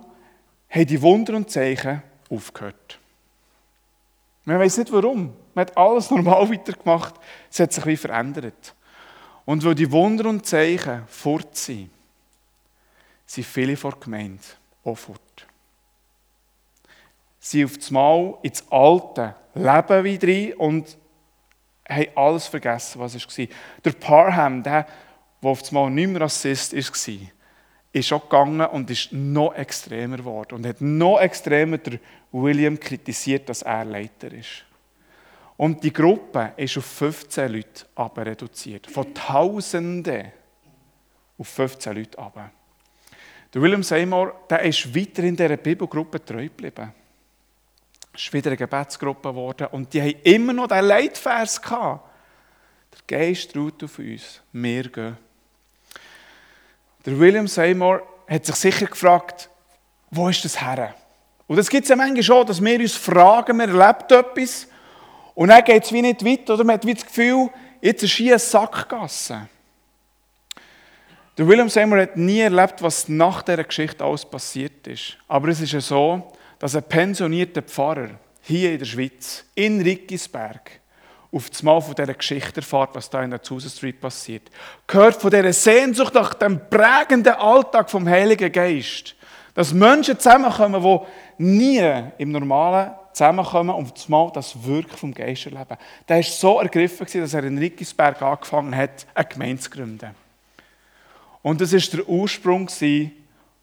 haben 0.69 0.87
die 0.87 1.00
Wunder 1.00 1.35
und 1.35 1.50
Zeichen 1.50 2.02
aufgehört. 2.28 2.99
Man 4.45 4.59
weiß 4.59 4.76
nicht 4.76 4.92
warum. 4.92 5.35
Man 5.54 5.66
hat 5.66 5.78
alles 5.78 6.11
normal 6.11 6.50
weitergemacht. 6.52 7.14
Es 7.50 7.59
hat 7.59 7.73
sich 7.73 7.87
wie 7.87 7.97
verändert. 7.97 8.75
Und 9.47 9.64
weil 9.64 9.75
die 9.75 9.90
Wunder 9.90 10.28
und 10.28 10.45
Zeichen 10.45 11.04
fort 11.07 11.57
sind, 11.57 11.88
sind 13.25 13.47
viele 13.47 13.78
vor 13.78 13.92
der 13.92 14.00
Gemeinde 14.00 14.42
auch 14.85 14.99
fort. 14.99 15.47
Sie 17.38 17.64
auf 17.64 17.78
das 17.78 17.90
Mal 17.90 18.35
ins 18.42 18.62
alte 18.71 19.37
Leben 19.54 20.04
wieder 20.04 20.28
rein 20.28 20.52
und 20.52 20.99
haben 21.88 22.09
alles 22.14 22.47
vergessen, 22.47 23.00
was 23.00 23.14
es 23.14 23.26
war. 23.26 23.47
Der 23.87 23.92
Parham, 23.92 24.62
der, 24.62 24.87
der 25.42 25.50
auf 25.50 25.61
das 25.61 25.73
Mal 25.73 25.90
nicht 25.90 26.09
mehr 26.09 26.20
Rassist 26.23 26.75
war, 26.75 27.14
ist 27.92 28.12
auch 28.12 28.23
gegangen 28.23 28.66
und 28.66 28.90
ist 28.90 29.12
noch 29.12 29.54
extremer 29.54 30.18
geworden 30.18 30.56
und 30.56 30.66
hat 30.66 30.80
noch 30.80 31.18
extremer 31.18 31.78
der 31.78 31.99
William 32.32 32.78
kritisiert, 32.78 33.49
dass 33.49 33.62
er 33.62 33.85
Leiter 33.85 34.32
ist. 34.32 34.64
Und 35.56 35.82
die 35.82 35.92
Gruppe 35.92 36.54
ist 36.56 36.78
auf 36.78 36.87
15 36.87 37.52
Leute 37.52 37.87
aber 37.94 38.25
reduziert. 38.25 38.87
Von 38.87 39.12
Tausenden 39.12 40.32
auf 41.37 41.49
15 41.49 41.97
Leute 41.97 42.18
aber. 42.18 42.50
Der 43.52 43.61
William 43.61 43.82
Seymour, 43.82 44.35
der 44.49 44.62
ist 44.62 44.94
weiter 44.94 45.25
in 45.25 45.37
dieser 45.37 45.56
Bibelgruppe 45.56 46.25
treu 46.25 46.44
geblieben. 46.44 46.92
Es 48.14 48.23
ist 48.23 48.32
wieder 48.32 48.50
eine 48.50 48.56
Gebetsgruppe 48.56 49.28
geworden 49.28 49.66
und 49.73 49.92
die 49.92 50.00
haben 50.00 50.20
immer 50.23 50.52
noch 50.52 50.68
diesen 50.68 50.85
Leitvers 50.87 51.61
gehabt. 51.61 52.09
Der 52.92 53.18
Geist 53.18 53.56
ruht 53.56 53.82
auf 53.85 53.99
uns, 53.99 54.40
wir 54.52 54.88
gehen. 54.88 55.16
Der 57.07 57.19
William 57.19 57.49
Seymour 57.49 58.02
hat 58.28 58.45
sich 58.45 58.57
sicher 58.57 58.87
gefragt, 58.87 59.49
wo 60.11 60.28
ist 60.28 60.45
das 60.45 60.61
her? 60.61 60.95
Und 61.47 61.57
das 61.57 61.69
gibt 61.69 61.85
es 61.85 61.88
ja 61.90 61.97
manchmal 61.97 62.23
schon, 62.23 62.47
dass 62.47 62.62
wir 62.62 62.78
uns 62.78 62.95
fragen, 62.95 63.59
wir 63.59 63.69
erlebt 63.69 64.12
etwas 64.12 64.69
und 65.35 65.49
dann 65.49 65.64
geht 65.64 65.85
es 65.85 65.92
wie 65.92 66.02
nicht 66.02 66.25
weiter, 66.25 66.54
oder 66.54 66.64
man 66.64 66.75
hat 66.75 66.87
wie 66.87 66.95
das 66.95 67.07
Gefühl, 67.07 67.49
jetzt 67.80 68.02
ist 68.02 68.12
hier 68.12 68.33
eine 68.33 68.38
Sackgasse. 68.38 69.49
Der 71.38 71.49
William 71.49 71.69
Seymour 71.69 72.02
hat 72.02 72.16
nie 72.16 72.40
erlebt, 72.40 72.83
was 72.83 73.09
nach 73.09 73.42
dieser 73.42 73.64
Geschichte 73.64 74.04
alles 74.04 74.26
passiert 74.26 74.87
ist. 74.87 75.16
Aber 75.26 75.49
es 75.49 75.61
ist 75.61 75.73
ja 75.73 75.80
so, 75.80 76.33
dass 76.59 76.76
ein 76.76 76.83
pensionierter 76.83 77.62
Pfarrer 77.62 78.11
hier 78.42 78.73
in 78.73 78.78
der 78.78 78.87
Schweiz, 78.87 79.45
in 79.54 79.80
Rickisberg, 79.80 80.79
auf 81.32 81.50
das 81.50 81.62
Mal 81.62 81.80
von 81.80 81.94
dieser 81.94 82.14
Geschichte 82.14 82.56
erfahrt, 82.60 82.90
was 82.94 83.08
da 83.08 83.22
in 83.22 83.30
der 83.30 83.38
Azusa 83.40 83.68
Street 83.68 84.00
passiert. 84.00 84.50
Gehört 84.87 85.20
von 85.20 85.30
dieser 85.30 85.52
Sehnsucht 85.52 86.14
nach 86.14 86.34
dem 86.34 86.60
prägenden 86.68 87.34
Alltag 87.34 87.90
vom 87.90 88.08
Heiligen 88.08 88.50
Geist. 88.50 89.14
Dass 89.54 89.72
Menschen 89.72 90.18
zusammenkommen, 90.18 90.82
die 90.82 91.42
nie 91.42 92.02
im 92.18 92.32
normalen 92.32 92.92
zusammenkommen 93.12 93.75
und 93.75 93.96
das 93.96 94.08
Mal 94.08 94.30
das 94.32 94.64
Wirken 94.64 94.96
vom 94.96 95.14
Geist 95.14 95.46
erleben. 95.46 95.76
Der 96.08 96.16
war 96.16 96.22
so 96.22 96.60
ergriffen, 96.60 97.06
dass 97.12 97.34
er 97.34 97.44
in 97.44 97.58
Rickisberg 97.58 98.20
angefangen 98.22 98.75
hat, 98.75 99.06
eine 99.14 99.26
Gemeinde 99.26 99.60
zu 99.60 99.70
gründen. 99.70 100.10
Und 101.42 101.60
das 101.60 101.72
war 101.72 101.80
der 101.80 102.08
Ursprung 102.08 102.68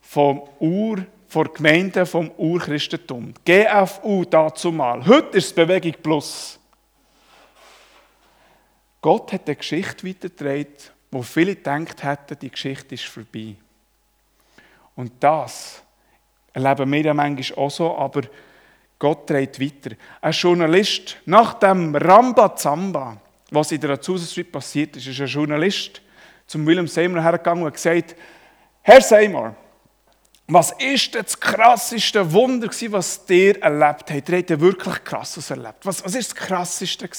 vom 0.02 0.42
Ur 0.60 1.06
vor 1.28 1.54
Gemeinden 1.54 2.06
vom 2.06 2.32
Urchristentum. 2.38 3.34
GFU 3.44 4.24
dazu 4.26 4.72
mal. 4.72 5.06
Heute 5.06 5.38
ist 5.38 5.48
es 5.48 5.54
Bewegung 5.54 5.94
Plus. 6.02 6.57
Gott 9.02 9.34
hat 9.34 9.48
eine 9.48 9.56
Geschichte 9.56 10.08
weitergetragen, 10.08 10.74
wo 11.12 11.22
viele 11.22 11.56
gedacht 11.56 12.04
hätten, 12.04 12.40
die 12.40 12.50
Geschichte 12.50 12.96
ist 12.96 13.06
vorbei. 13.06 13.56
Und 14.96 15.12
das 15.20 15.84
erleben 16.54 16.92
wir 16.92 17.02
ja 17.02 17.14
manchmal 17.14 17.66
auch 17.66 17.72
so, 17.72 17.96
aber 17.96 18.24
Gott 19.00 19.28
trägt 19.28 19.60
weiter. 19.60 19.96
Ein 20.22 20.32
Journalist, 20.32 21.18
nach 21.26 21.54
dem 21.54 21.96
Rambazamba, 21.96 23.22
was 23.52 23.72
in 23.72 23.80
der 23.80 23.92
Azusa 23.92 24.26
Street 24.26 24.52
passiert 24.52 24.98
ist, 24.98 25.08
ist 25.08 25.22
ein 25.22 25.28
Journalist 25.28 26.02
zum 26.48 26.66
William 26.66 26.88
Seymour 26.88 27.22
hergegangen 27.22 27.64
und 27.64 27.74
gesagt, 27.74 28.16
Herr 28.82 29.02
Seymour, 29.02 29.56
was 30.48 30.72
ist 30.80 31.14
das 31.14 31.40
krasseste 31.40 32.32
Wunder, 32.32 32.70
was 32.92 33.22
ihr 33.28 33.62
erlebt 33.62 34.10
habt? 34.10 34.30
Ihr 34.30 34.38
habt 34.38 34.50
ja 34.50 34.60
wirklich 34.60 35.04
krasses 35.04 35.50
erlebt. 35.52 35.86
Was, 35.86 36.04
was 36.04 36.16
ist 36.16 36.32
das 36.32 36.36
krasseste? 36.36 37.10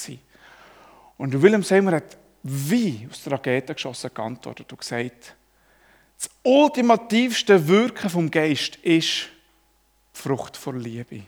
Und 1.19 1.39
William 1.39 1.61
Seymour 1.61 1.93
hat 1.93 2.17
wie 2.41 3.07
aus 3.11 3.21
der 3.21 3.33
Rakete 3.33 3.75
geschossen 3.75 4.09
geantwortet 4.11 4.71
und 4.71 4.79
gesagt, 4.79 5.35
das 6.17 6.29
ultimativste 6.41 7.67
Wirken 7.67 8.09
vom 8.09 8.31
Geist 8.31 8.77
ist 8.77 9.27
die 10.15 10.19
Frucht 10.19 10.57
vor 10.57 10.73
Liebe. 10.73 11.23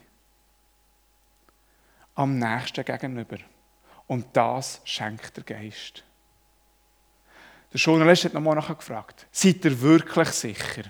Am 2.16 2.40
nächsten 2.40 2.84
gegenüber. 2.84 3.38
Und 4.08 4.26
das 4.34 4.82
schenkt 4.84 5.38
der 5.38 5.44
Geist. 5.44 6.04
Der 7.72 7.80
Journalist 7.80 8.26
hat 8.26 8.34
nochmal 8.34 8.56
nachgefragt, 8.56 9.28
seid 9.32 9.64
ihr 9.64 9.80
wirklich 9.80 10.30
sicher? 10.30 10.84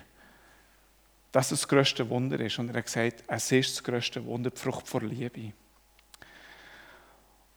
dass 1.31 1.51
es 1.51 1.61
das 1.61 1.67
größte 1.67 2.09
Wunder 2.09 2.39
ist. 2.39 2.59
Und 2.59 2.69
er 2.69 2.77
hat 2.77 2.85
gesagt, 2.85 3.23
es 3.27 3.51
ist 3.51 3.75
das 3.75 3.83
größte 3.83 4.25
Wunder, 4.25 4.49
die 4.49 4.59
Frucht 4.59 4.87
vor 4.87 5.01
Liebe. 5.01 5.53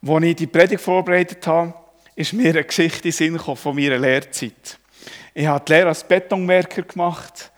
Als 0.07 0.25
ich 0.25 0.37
die 0.37 0.47
Predigt 0.47 0.83
vorbereitet 0.83 1.47
habe, 1.47 1.73
ist 2.15 2.35
mir 2.35 2.51
eine 2.51 2.65
Geschichte 2.65 3.09
in 3.09 3.13
Sinn 3.13 3.39
von 3.39 3.75
meiner 3.75 3.97
Lehrzeit. 3.97 4.79
Ich 5.33 5.47
habe 5.47 5.65
die 5.65 5.73
Lehre 5.73 5.89
als 5.89 6.05
Betonwerker 6.05 6.83
gemacht 6.83 7.51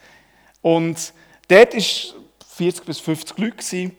und 0.63 1.13
dort 1.49 1.75
war 1.75 2.15
40 2.55 2.85
bis 2.85 3.01
50 3.01 3.39
Leute. 3.39 3.91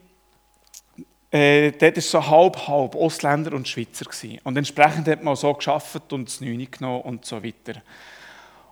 Äh, 1.30 1.72
dort 1.72 1.96
war 1.96 2.02
so 2.02 2.26
halb, 2.26 2.68
halb 2.68 2.94
Ausländer 2.94 3.52
und 3.52 3.68
Schweizer. 3.68 4.06
Gewesen. 4.06 4.40
Und 4.44 4.56
entsprechend 4.56 5.08
hat 5.08 5.22
man 5.22 5.36
so 5.36 5.52
geschafft 5.52 6.10
und 6.14 6.26
das 6.28 6.40
Neune 6.40 6.66
genommen 6.66 7.02
und 7.02 7.26
so 7.26 7.44
weiter. 7.44 7.82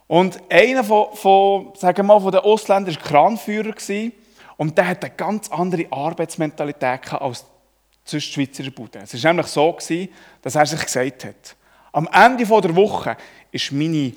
Und 0.06 0.40
einer 0.48 0.84
von, 0.84 1.08
von, 1.12 1.72
sagen 1.74 1.98
wir 1.98 2.04
mal, 2.04 2.20
von 2.20 2.32
den 2.32 2.40
Ausländern 2.40 2.94
war 2.94 3.02
Kranführer 3.02 3.74
und 4.56 4.78
der 4.78 4.88
hatte 4.88 5.08
eine 5.08 5.16
ganz 5.16 5.50
andere 5.50 5.84
Arbeitsmentalität 5.90 7.12
als 7.12 7.44
die 8.12 8.20
Schweizer 8.20 8.70
Bude. 8.70 9.00
Es 9.00 9.22
war 9.22 9.32
nämlich 9.32 9.46
so, 9.46 9.76
dass 10.42 10.54
er 10.54 10.66
sich 10.66 10.82
gesagt 10.82 11.24
hat, 11.24 11.56
am 11.92 12.08
Ende 12.12 12.44
der 12.44 12.76
Woche 12.76 13.16
ist 13.50 13.72
meine 13.72 14.12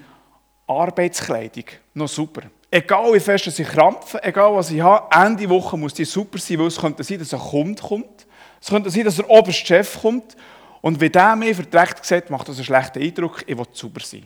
Arbeitskleidung 0.67 1.65
noch 1.93 2.07
super. 2.07 2.41
Egal 2.71 3.13
wie 3.13 3.19
fest 3.19 3.47
ich 3.47 3.67
krampfe, 3.67 4.23
egal 4.23 4.53
was 4.53 4.69
ich 4.69 4.81
habe, 4.81 5.07
Ende 5.15 5.49
Woche 5.49 5.77
muss 5.77 5.93
die 5.93 6.05
super 6.05 6.37
sein, 6.37 6.59
weil 6.59 6.67
es 6.67 6.77
könnte 6.77 7.03
sein, 7.03 7.17
dass 7.19 7.33
ein 7.33 7.39
Kunde 7.39 7.81
kommt. 7.81 8.27
Es 8.61 8.67
könnte 8.67 8.89
sein, 8.89 9.05
dass 9.05 9.15
der 9.15 9.29
oberste 9.29 9.65
Chef 9.65 10.01
kommt. 10.01 10.35
Und 10.81 10.99
wenn 10.99 11.11
der 11.11 11.35
mir 11.35 11.55
verdreckt 11.55 12.05
sieht, 12.05 12.29
macht 12.29 12.47
das 12.47 12.57
einen 12.57 12.65
schlechten 12.65 13.01
Eindruck, 13.01 13.43
ich 13.47 13.57
will 13.57 13.65
super 13.71 14.01
sein. 14.01 14.25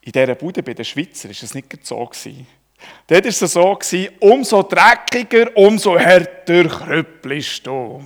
In 0.00 0.12
dieser 0.12 0.34
Bude 0.34 0.62
bei 0.62 0.74
den 0.74 0.84
Schweizer 0.84 1.28
war 1.28 1.30
es 1.30 1.54
nicht 1.54 1.86
so. 1.86 2.08
Dort 3.06 3.24
war 3.24 3.28
es 3.28 3.38
so, 3.38 3.78
umso 4.20 4.62
dreckiger, 4.62 5.56
umso 5.56 5.98
härter 5.98 6.64
krüppelst 6.64 7.66
du. 7.66 8.02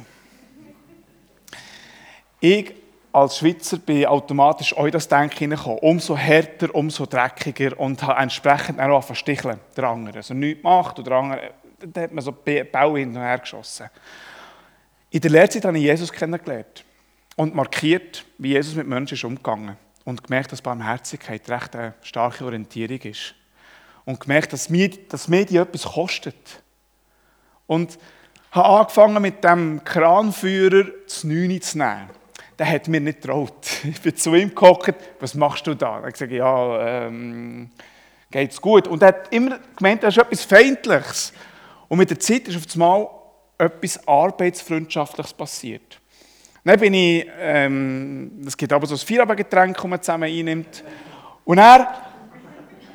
Ich 2.41 2.75
als 3.13 3.39
Schweizer 3.39 3.79
bin 3.79 4.05
automatisch 4.05 4.77
auch 4.77 4.91
das 4.91 5.09
Denken 5.09 5.39
hineingekommen. 5.39 5.79
Umso 5.79 6.17
härter, 6.17 6.75
umso 6.75 7.07
dreckiger 7.07 7.79
und 7.81 8.03
habe 8.03 8.21
entsprechend 8.21 8.79
auch 8.79 8.85
angefangen 8.85 9.17
sticheln, 9.17 9.61
der 9.75 9.85
andere. 9.85 10.19
Also 10.19 10.35
nichts 10.35 10.63
gemacht 10.63 10.99
und 10.99 11.07
der 11.07 11.15
andere, 11.15 11.51
da 11.81 12.03
hat 12.03 12.13
man 12.13 12.23
so 12.23 12.33
Bau 12.33 12.97
hin 12.97 13.17
und 13.17 13.23
her 13.23 13.39
geschossen. 13.39 13.89
In 15.11 15.21
der 15.21 15.31
Lehrzeit 15.31 15.65
habe 15.65 15.79
ich 15.79 15.85
Jesus 15.85 16.13
kennengelernt 16.13 16.85
und 17.37 17.55
markiert, 17.55 18.25
wie 18.39 18.49
Jesus 18.49 18.75
mit 18.75 18.87
Menschen 18.87 19.15
ist 19.15 19.25
umgegangen 19.25 19.77
und 20.05 20.23
gemerkt, 20.23 20.53
dass 20.53 20.61
Barmherzigkeit 20.61 21.49
recht 21.49 21.75
eine 21.75 21.95
starke 22.03 22.45
Orientierung 22.45 23.01
ist. 23.01 23.35
Und 24.07 24.21
gemerkt, 24.21 24.55
dass 24.55 24.71
mir, 24.71 24.89
dass 25.09 25.29
mir 25.29 25.45
die 25.45 25.59
etwas 25.59 25.83
kostet. 25.85 26.63
Und 27.67 27.99
habe 28.53 28.81
angefangen 28.81 29.21
mit 29.21 29.45
dem 29.45 29.85
Kranführer 29.85 30.87
das 31.05 31.25
Neune 31.25 31.61
zu 31.61 31.77
nehmen. 31.77 32.09
Der 32.59 32.71
hat 32.71 32.89
mir 32.89 33.01
nicht 33.01 33.21
getraut. 33.21 33.67
Ich 33.85 34.01
bin 34.01 34.17
zu 34.17 34.35
ihm 34.35 34.49
gekommen, 34.49 34.95
was 35.21 35.35
machst 35.35 35.67
du 35.67 35.75
da? 35.75 35.99
Er 35.99 36.07
hat 36.07 36.13
gesagt, 36.15 36.33
ja, 36.33 37.07
ähm, 37.07 37.71
geht's 38.31 38.61
gut. 38.61 38.89
Und 38.89 39.03
er 39.03 39.09
hat 39.09 39.33
immer 39.33 39.59
gemeint, 39.77 40.03
das 40.03 40.17
ist 40.17 40.23
etwas 40.23 40.45
Feindliches. 40.45 41.33
Und 41.89 41.99
mit 41.99 42.09
der 42.09 42.19
Zeit 42.19 42.49
ist 42.49 42.57
auf 42.57 42.73
einmal 42.75 43.09
etwas 43.59 44.07
Arbeitsfreundschaftliches 44.07 45.35
passiert. 45.35 46.01
Dann 46.65 46.81
bin 46.81 46.95
ich, 46.95 47.27
ähm, 47.39 48.43
es 48.45 48.57
gibt 48.57 48.73
aber 48.73 48.87
so 48.87 48.95
ein 48.95 48.99
Feierabendgetränk, 48.99 49.77
das 49.77 49.85
man 49.85 50.03
zusammen 50.03 50.29
einnimmt. 50.29 50.83
Und 51.45 51.59
er, 51.59 51.95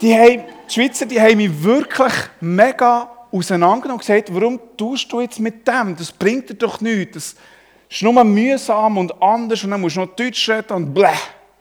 die, 0.01 0.13
haben, 0.13 0.44
die 0.71 0.79
Schweizer, 0.79 1.05
die 1.05 1.19
haben 1.19 1.37
mich 1.37 1.63
wirklich 1.63 2.13
mega 2.39 3.09
auseinandergenommen 3.31 3.99
und 3.99 4.07
gesagt, 4.07 4.33
warum 4.33 4.59
tust 4.77 5.11
du 5.11 5.19
jetzt 5.19 5.39
mit 5.39 5.67
dem? 5.67 5.95
Das 5.97 6.11
bringt 6.11 6.49
dir 6.49 6.53
doch 6.55 6.79
nichts. 6.79 7.35
Das 7.35 7.35
ist 7.89 8.03
nur 8.03 8.23
mühsam 8.23 8.97
und 8.97 9.21
anders 9.21 9.63
und 9.65 9.71
dann 9.71 9.81
musst 9.81 9.97
du 9.97 10.01
noch 10.01 10.15
Deutsch 10.15 10.49
reden 10.49 10.73
und 10.73 10.93
bleh, 10.93 11.07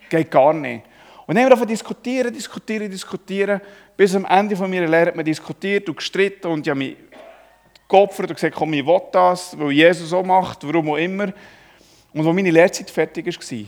geht 0.09 0.31
gar 0.31 0.53
nicht. 0.53 0.85
Und 1.27 1.35
dann 1.35 1.45
haben 1.45 1.51
wir 1.51 1.57
davon 1.57 1.69
diskutieren, 1.69 2.33
diskutieren, 2.33 2.91
diskutieren. 2.91 3.61
Bis 3.97 4.15
am 4.15 4.25
Ende 4.25 4.55
von 4.55 4.71
meiner 4.71 4.87
Lehre 4.87 5.07
hat 5.07 5.17
man 5.17 5.25
diskutiert 5.25 5.89
und 5.89 5.97
gestritten 5.97 6.47
und 6.47 6.67
ich 6.67 6.71
habe 6.71 6.79
mich 6.79 6.97
geopfert 7.89 8.31
und 8.31 8.37
gesagt, 8.37 8.55
komm, 8.55 8.73
ich 8.75 8.87
will 8.87 9.01
das, 9.11 9.59
weil 9.59 9.73
Jesus 9.73 10.11
so 10.11 10.23
macht, 10.23 10.65
warum 10.67 10.91
auch 10.91 10.97
immer. 10.97 11.33
Und 12.13 12.27
als 12.27 12.35
meine 12.35 12.51
Lehrzeit 12.51 12.91
fertig 12.91 13.27
war, 13.27 13.59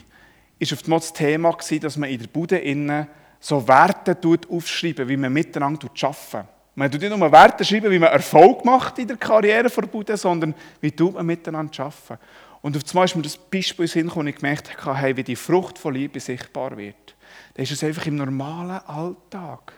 war 0.61 0.73
auf 0.73 1.01
das 1.01 1.13
Thema, 1.13 1.57
dass 1.81 1.97
man 1.97 2.11
in 2.11 2.21
der 2.21 2.29
Bude 2.29 2.59
innen 2.59 3.09
so 3.43 3.67
Werte 3.67 4.17
aufschreiben, 4.49 5.09
wie 5.09 5.17
man 5.17 5.33
miteinander 5.33 5.89
arbeiten. 6.01 6.49
Man 6.77 6.91
tut 6.91 7.01
nicht 7.01 7.15
nur 7.15 7.33
Werte 7.33 7.65
schreiben, 7.65 7.91
wie 7.91 7.99
man 7.99 8.13
Erfolg 8.13 8.65
macht 8.65 8.99
in 9.01 9.09
der 9.09 9.17
Karriere 9.17 9.69
von 9.69 9.89
Bude, 9.89 10.17
sondern 10.17 10.55
wie 10.81 10.93
tut 10.93 11.15
man 11.15 11.27
miteinander 11.27 11.85
arbeiten. 11.85 12.23
Und 12.63 12.77
auf 12.77 12.83
einmal 12.91 13.05
ist 13.07 13.17
mir 13.17 13.23
das 13.23 13.37
Beispiel 13.37 13.91
in 13.95 14.09
und 14.09 14.29
ich 14.29 14.37
gemerkt 14.37 14.85
habe, 14.85 14.97
hey, 14.97 15.17
wie 15.17 15.25
die 15.25 15.35
Frucht 15.35 15.77
von 15.77 15.93
Liebe 15.93 16.21
sichtbar 16.21 16.77
wird. 16.77 17.17
Dann 17.55 17.65
ist 17.65 17.73
es 17.73 17.83
einfach 17.83 18.07
im 18.07 18.15
normalen 18.15 18.81
Alltag. 18.87 19.73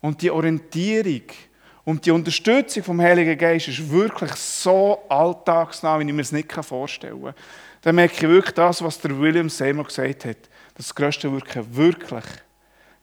Und 0.00 0.22
die 0.22 0.30
Orientierung 0.30 1.22
und 1.84 2.06
die 2.06 2.12
Unterstützung 2.12 2.84
vom 2.84 3.00
Heiligen 3.00 3.36
Geist 3.36 3.66
ist 3.66 3.90
wirklich 3.90 4.32
so 4.32 5.02
alltagsnah, 5.08 5.98
wie 5.98 6.04
ich 6.04 6.12
mir 6.12 6.22
es 6.22 6.30
nicht 6.30 6.52
vorstellen 6.52 7.20
kann. 7.20 7.34
Dann 7.82 7.96
merke 7.96 8.14
ich 8.14 8.22
wirklich 8.22 8.54
das, 8.54 8.80
was 8.80 9.00
der 9.00 9.18
William 9.18 9.50
Seymour 9.50 9.84
gesagt 9.84 10.24
hat. 10.24 10.36
Das 10.74 10.94
größte 10.94 11.30
Wirken 11.32 11.76
wirklich 11.76 12.24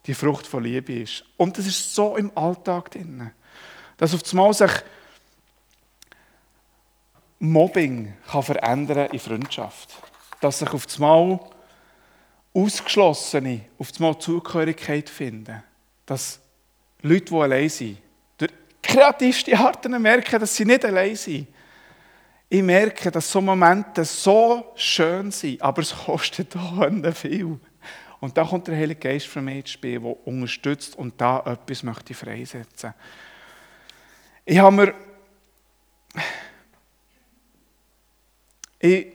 die 0.05 0.13
Frucht 0.13 0.47
von 0.47 0.63
Liebe 0.63 0.93
ist. 0.93 1.23
Und 1.37 1.57
das 1.57 1.67
ist 1.67 1.93
so 1.95 2.17
im 2.17 2.35
Alltag 2.35 2.91
drin. 2.91 3.31
Dass 3.97 4.13
auf 4.13 4.21
einmal 4.31 4.53
sich 4.53 4.71
Mobbing 7.39 8.13
kann 8.29 8.43
verändern 8.43 9.09
in 9.11 9.19
Freundschaft. 9.19 9.89
Dass 10.39 10.59
sich 10.59 10.69
auf 10.69 10.85
einmal 10.95 11.39
Ausgeschlossene 12.53 13.65
auf 13.77 13.89
einmal 13.95 14.19
Zugehörigkeit 14.19 15.09
finden. 15.09 15.63
Dass 16.05 16.39
Leute, 17.01 17.25
die 17.25 17.35
allein 17.35 17.69
sind, 17.69 17.97
durch 18.37 18.51
kreativste 18.81 19.57
Arten 19.57 20.01
merken, 20.01 20.39
dass 20.39 20.55
sie 20.55 20.65
nicht 20.65 20.83
allein 20.83 21.15
sind. 21.15 21.47
Ich 22.53 22.61
merke, 22.61 23.09
dass 23.09 23.31
so 23.31 23.39
Momente 23.39 24.03
so 24.03 24.73
schön 24.75 25.31
sind, 25.31 25.61
aber 25.61 25.83
es 25.83 25.95
kostet 25.95 26.53
auch 26.57 27.13
viel. 27.13 27.57
Und 28.19 28.35
da 28.37 28.43
kommt 28.43 28.67
der 28.67 28.75
Heilige 28.75 28.99
Geist 28.99 29.27
von 29.27 29.45
mir 29.45 29.55
ins 29.55 29.69
Spiel, 29.69 30.01
der 30.01 30.27
unterstützt 30.27 30.97
und 30.97 31.13
da 31.21 31.39
etwas 31.45 31.81
möchte 31.81 32.13
freisetzen. 32.13 32.93
Ich 34.43 34.59
habe 34.59 34.75
mir. 34.75 34.93
Ich 38.79 39.07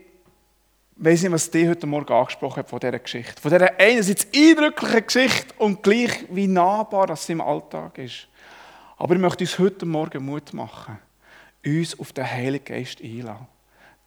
weiß 0.96 1.24
nicht, 1.24 1.32
was 1.32 1.50
die 1.50 1.68
heute 1.68 1.86
Morgen 1.86 2.14
angesprochen 2.14 2.60
hat 2.60 2.70
von 2.70 2.80
dieser 2.80 2.98
Geschichte. 2.98 3.42
Von 3.42 3.50
dieser 3.50 3.78
einerseits 3.78 4.28
eindrücklichen 4.34 5.06
Geschichte 5.06 5.54
und 5.58 5.82
gleich 5.82 6.24
wie 6.30 6.46
nahbar 6.46 7.08
das 7.08 7.28
im 7.28 7.42
Alltag 7.42 7.98
ist. 7.98 8.28
Aber 8.96 9.14
ich 9.14 9.20
möchte 9.20 9.44
uns 9.44 9.58
heute 9.58 9.84
Morgen 9.84 10.24
Mut 10.24 10.54
machen, 10.54 10.98
uns 11.66 11.98
auf 11.98 12.12
den 12.12 12.30
Heiligen 12.30 12.64
Geist 12.64 13.02
einladen. 13.02 13.46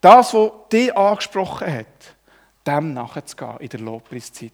Das, 0.01 0.33
was 0.33 0.51
die 0.71 0.91
angesprochen 0.91 1.71
hat, 1.71 2.15
dem 2.65 2.93
nachzugehen 2.93 3.57
in 3.59 3.69
der 3.69 3.79
Lobpreiszeit. 3.79 4.53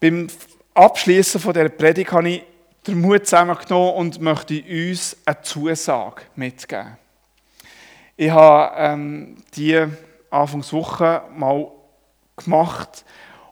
Beim 0.00 0.28
Abschließen 0.74 1.40
dieser 1.40 1.68
Predigt 1.68 2.12
habe 2.12 2.28
ich 2.28 2.42
den 2.86 3.00
Mut 3.00 3.26
zusammengenommen 3.26 3.94
und 3.94 4.20
möchte 4.20 4.62
uns 4.62 5.16
eine 5.24 5.42
Zusage 5.42 6.22
mitgeben. 6.36 6.96
Ich 8.16 8.30
habe 8.30 8.74
ähm, 8.76 9.36
die 9.54 9.84
Anfangswoche 10.30 11.22
mal 11.36 11.70
gemacht 12.36 13.04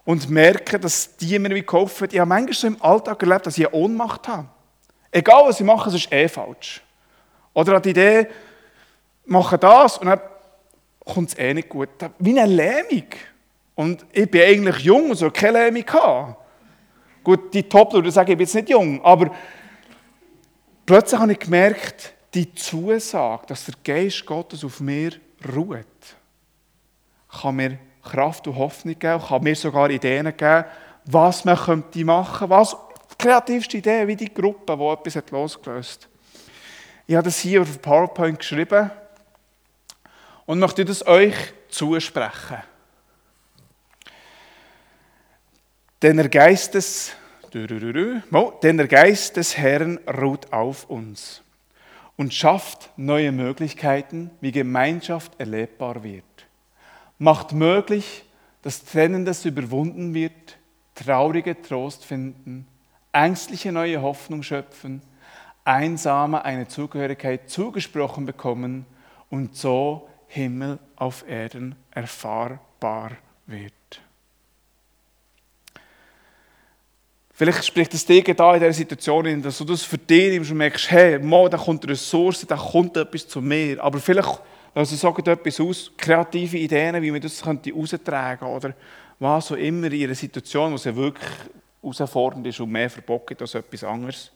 und 0.05 0.29
merke, 0.29 0.79
dass 0.79 1.17
die 1.17 1.37
mir 1.37 1.53
wie 1.53 1.63
geholfen 1.63 2.07
Ich 2.11 2.19
habe 2.19 2.29
manchmal 2.29 2.53
so 2.53 2.67
im 2.67 2.81
Alltag 2.81 3.21
erlebt, 3.21 3.45
dass 3.45 3.57
ich 3.57 3.67
eine 3.67 3.75
Ohnmacht 3.75 4.27
habe. 4.27 4.47
Egal, 5.11 5.43
was 5.45 5.59
ich 5.59 5.65
mache, 5.65 5.89
es 5.89 5.95
ist 5.95 6.11
eh 6.11 6.27
falsch. 6.27 6.81
Oder 7.57 7.79
die 7.79 7.89
Idee, 7.89 8.27
mache 9.25 9.57
das 9.57 9.97
und 9.97 10.05
dann 10.05 10.19
kommt 11.03 11.29
es 11.29 11.39
eh 11.39 11.55
nicht 11.55 11.69
gut. 11.69 11.89
Wie 12.19 12.39
eine 12.39 12.53
Lähmung. 12.53 13.07
Und 13.73 14.05
ich 14.11 14.29
bin 14.29 14.43
eigentlich 14.43 14.77
jung 14.77 15.09
und 15.09 15.15
so 15.15 15.31
keine 15.31 15.63
Lähmung 15.63 15.83
haben. 15.91 16.35
Gut, 17.23 17.51
die 17.51 17.63
top 17.63 17.93
würde 17.93 18.11
sagen, 18.11 18.29
ich 18.29 18.37
bin 18.37 18.45
jetzt 18.45 18.53
nicht 18.53 18.69
jung, 18.69 19.03
aber 19.03 19.31
plötzlich 20.85 21.19
habe 21.19 21.31
ich 21.31 21.39
gemerkt, 21.39 22.13
die 22.35 22.53
Zusage, 22.53 23.47
dass 23.47 23.65
der 23.65 23.73
Geist 23.83 24.23
Gottes 24.27 24.63
auf 24.63 24.79
mir 24.79 25.13
ruht, 25.55 25.85
kann 27.41 27.55
mir 27.55 27.79
Kraft 28.03 28.47
und 28.47 28.55
Hoffnung 28.55 28.99
geben, 28.99 29.23
kann 29.27 29.43
mir 29.43 29.55
sogar 29.55 29.89
Ideen 29.89 30.25
geben, 30.37 30.65
was 31.05 31.43
man 31.43 31.57
könnte 31.57 32.05
machen, 32.05 32.51
was 32.51 32.77
die 33.09 33.15
kreativste 33.17 33.77
Idee, 33.77 34.07
wie 34.07 34.15
die 34.15 34.31
Gruppe, 34.31 34.77
die 34.77 35.09
etwas 35.09 35.31
losgelöst 35.31 36.03
hat. 36.03 36.16
Ich 37.09 37.15
habe 37.15 37.23
das 37.23 37.39
hier 37.39 37.61
auf 37.61 37.81
PowerPoint 37.81 38.39
geschrieben 38.39 38.91
und 40.45 40.59
möchte 40.59 40.83
das 40.83 41.07
euch 41.07 41.35
zusprechen. 41.69 42.57
Denn 46.01 46.17
der 46.17 46.27
Geist 46.27 46.73
des, 46.73 47.13
denn 47.53 48.77
der 48.77 48.87
Geist 48.89 49.37
des 49.37 49.57
Herrn 49.57 49.99
ruht 50.05 50.51
auf 50.51 50.89
uns 50.89 51.43
und 52.17 52.33
schafft 52.33 52.89
neue 52.97 53.31
Möglichkeiten, 53.31 54.29
wie 54.41 54.51
Gemeinschaft 54.51 55.39
erlebbar 55.39 56.03
wird. 56.03 56.25
Macht 57.19 57.53
möglich, 57.53 58.25
dass 58.63 58.83
Trennendes 58.83 59.45
überwunden 59.45 60.13
wird, 60.13 60.57
traurige 60.93 61.61
Trost 61.61 62.03
finden, 62.03 62.67
ängstliche 63.13 63.71
neue 63.71 64.01
Hoffnung 64.01 64.43
schöpfen, 64.43 65.01
Einsame 65.67 66.45
eine 66.45 66.67
Zugehörigkeit 66.67 67.49
zugesprochen 67.49 68.25
bekommen 68.25 68.85
und 69.29 69.55
so 69.55 70.07
Himmel 70.27 70.79
auf 70.95 71.27
Erden 71.27 71.75
erfahrbar 71.91 73.11
wird. 73.45 73.73
Vielleicht 77.31 77.65
spricht 77.65 77.93
das 77.93 78.05
dir 78.05 78.23
da 78.23 78.55
in 78.55 78.61
dieser 78.61 78.73
Situation, 78.73 79.41
dass 79.43 79.57
du 79.59 79.65
das 79.65 79.83
für 79.83 79.97
dich 79.97 80.47
schon 80.47 80.57
merkst, 80.57 80.89
hey, 80.89 81.19
mal, 81.19 81.49
da 81.49 81.57
kommt 81.57 81.83
eine 81.83 81.91
Ressource, 81.91 82.45
da 82.47 82.55
kommt 82.55 82.97
etwas 82.97 83.27
zu 83.27 83.41
mir. 83.41 83.83
Aber 83.83 83.99
vielleicht 83.99 84.41
also 84.73 84.95
sagt 84.95 85.27
etwas 85.27 85.59
aus, 85.59 85.91
kreative 85.97 86.57
Ideen, 86.57 87.01
wie 87.01 87.11
man 87.11 87.21
das 87.21 87.41
könnte 87.41 87.73
austragen 87.73 88.45
oder 88.45 88.73
was 89.19 89.51
auch 89.51 89.55
immer 89.55 89.91
in 89.91 90.05
einer 90.05 90.15
Situation, 90.15 90.71
wo 90.71 90.75
es 90.75 90.85
wirklich 90.85 91.27
herausfordernd 91.81 92.47
ist 92.47 92.59
und 92.59 92.71
mehr 92.71 92.89
verbockt 92.89 93.41
als 93.41 93.55
etwas 93.55 93.83
anderes. 93.83 94.31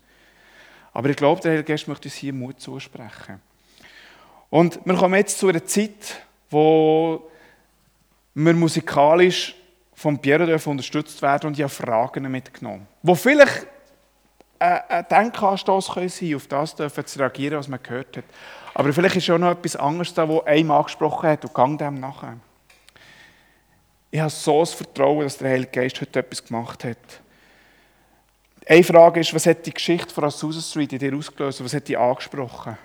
Aber 0.93 1.09
ich 1.09 1.15
glaube, 1.15 1.41
der 1.41 1.53
Herr 1.53 1.63
Geist 1.63 1.87
möchte 1.87 2.07
uns 2.07 2.15
hier 2.15 2.33
Mut 2.33 2.59
zusprechen. 2.59 3.41
Und 4.49 4.79
wir 4.83 4.95
kommen 4.95 5.15
jetzt 5.15 5.39
zu 5.39 5.47
einer 5.47 5.65
Zeit, 5.65 6.21
wo 6.49 7.29
wir 8.33 8.53
musikalisch 8.53 9.55
von 9.93 10.19
Pierre 10.19 10.59
unterstützt 10.65 11.21
werden 11.21 11.47
und 11.47 11.53
ich 11.53 11.63
habe 11.63 11.73
Fragen 11.73 12.29
mitgenommen, 12.29 12.87
wo 13.03 13.15
vielleicht 13.15 13.67
ein 14.59 15.05
Denkanstoß 15.09 15.87
sein 15.87 16.09
können, 16.09 16.35
auf 16.35 16.47
das 16.47 16.75
dürfen 16.75 17.05
zu 17.05 17.19
reagieren, 17.19 17.57
was 17.57 17.67
man 17.67 17.81
gehört 17.81 18.17
hat. 18.17 18.25
Aber 18.73 18.93
vielleicht 18.93 19.15
ist 19.15 19.25
schon 19.25 19.41
noch 19.41 19.51
etwas 19.51 19.75
anderes 19.75 20.13
da, 20.13 20.27
wo 20.27 20.41
einem 20.41 20.71
angesprochen 20.71 21.29
hat 21.29 21.43
und 21.45 21.53
gang 21.53 21.79
dem 21.79 21.99
nachher. 21.99 22.37
Ich 24.11 24.19
habe 24.19 24.29
so 24.29 24.59
das 24.59 24.73
Vertrauen, 24.73 25.21
dass 25.21 25.37
der 25.37 25.51
Heilige 25.51 25.71
Geist 25.71 26.01
heute 26.01 26.19
etwas 26.19 26.43
gemacht 26.43 26.83
hat. 26.83 26.97
Eine 28.71 28.85
Frage 28.85 29.19
ist, 29.19 29.33
was 29.33 29.45
hat 29.47 29.65
die 29.65 29.73
Geschichte 29.73 30.13
von 30.13 30.23
Azusa 30.23 30.61
Street 30.61 30.93
in 30.93 30.99
dir 30.99 31.13
ausgelöst? 31.13 31.61
Was 31.61 31.73
hat 31.73 31.89
die 31.89 31.97
angesprochen? 31.97 32.77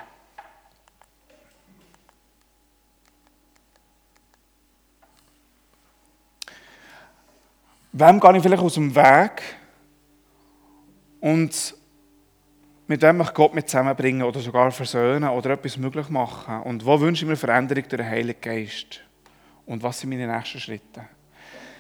Wem 7.93 8.19
gehe 8.19 8.37
ich 8.37 8.43
vielleicht 8.43 8.63
aus 8.65 8.75
dem 8.75 8.97
Weg 8.97 9.43
und 11.21 11.77
mit 12.89 13.03
wem 13.03 13.19
möchte 13.19 13.35
Gott 13.35 13.55
mit 13.55 13.69
zusammenbringen 13.69 14.25
oder 14.25 14.41
sogar 14.41 14.73
versöhnen 14.73 15.29
oder 15.29 15.51
etwas 15.51 15.77
möglich 15.77 16.09
machen? 16.09 16.63
Und 16.63 16.85
wo 16.85 16.99
wünsche 16.99 17.25
ich 17.25 17.29
mir 17.29 17.37
Veränderung 17.37 17.85
durch 17.89 18.03
den 18.03 18.11
Heiligen 18.11 18.41
Geist? 18.41 19.03
Und 19.67 19.85
was 19.85 20.01
sind 20.01 20.11
meine 20.11 20.27
nächsten 20.27 20.59
Schritte? 20.59 21.05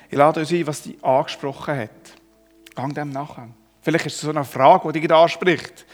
Ich 0.08 0.16
lade 0.16 0.38
uns 0.38 0.52
ein, 0.52 0.64
was 0.64 0.82
die 0.82 0.96
angesprochen 1.02 1.76
hat. 1.76 1.90
Gang 2.76 2.94
dem 2.94 3.10
nachher. 3.10 3.48
Vielleicht 3.86 4.06
ist 4.06 4.14
es 4.14 4.20
so 4.22 4.30
eine 4.30 4.42
Frage, 4.42 4.90
die 4.90 4.98
dich 5.00 5.12
anspricht. 5.12 5.86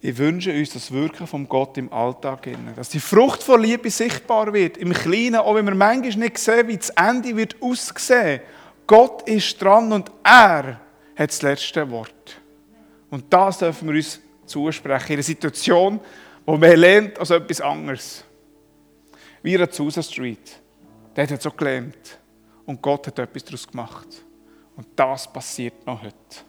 Ich 0.00 0.16
wünsche 0.16 0.54
uns 0.54 0.72
das 0.72 0.90
Wirken 0.90 1.26
von 1.26 1.46
Gott 1.46 1.76
im 1.76 1.92
Alltag, 1.92 2.48
dass 2.76 2.88
die 2.88 2.98
Frucht 2.98 3.42
von 3.42 3.62
Liebe 3.62 3.90
sichtbar 3.90 4.54
wird, 4.54 4.78
im 4.78 4.94
Kleinen, 4.94 5.34
auch 5.34 5.54
wenn 5.54 5.66
wir 5.66 5.74
manchmal 5.74 6.16
nicht 6.16 6.38
sehen, 6.38 6.66
wie 6.66 6.78
das 6.78 6.88
Ende 6.88 7.36
wird 7.36 7.60
aussehen 7.60 8.40
Gott 8.86 9.28
ist 9.28 9.60
dran 9.60 9.92
und 9.92 10.10
er 10.24 10.80
hat 11.14 11.28
das 11.28 11.42
letzte 11.42 11.90
Wort. 11.90 12.40
Und 13.10 13.30
das 13.30 13.58
dürfen 13.58 13.88
wir 13.88 13.96
uns 13.96 14.18
zusprechen. 14.46 15.08
In 15.08 15.16
einer 15.16 15.22
Situation, 15.22 16.00
wo 16.46 16.56
man 16.56 16.74
lernt 16.74 17.18
als 17.18 17.28
etwas 17.28 17.60
anderes. 17.60 18.24
Wie 19.42 19.52
in 19.52 19.58
der 19.58 19.68
Azusa 19.68 20.02
Street. 20.02 20.58
Der 21.14 21.28
hat 21.28 21.42
so 21.42 21.50
gelernt. 21.50 22.18
Und 22.64 22.80
Gott 22.80 23.08
hat 23.08 23.18
etwas 23.18 23.44
daraus 23.44 23.68
gemacht. 23.68 24.08
Und 24.74 24.86
das 24.96 25.30
passiert 25.30 25.86
noch 25.86 26.02
heute. 26.02 26.47